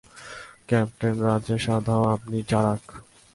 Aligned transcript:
Captain 0.67 1.15
Rajesh 1.27 1.63
আধাউ, 1.69 2.01
আপনি 2.15 2.37
চারাক। 2.49 2.83